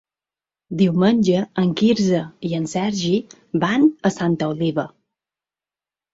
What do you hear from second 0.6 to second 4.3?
Diumenge en Quirze i en Sergi van a